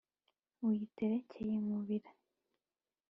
Uyiterekeye 0.67 1.55
Nkubira, 1.63 2.11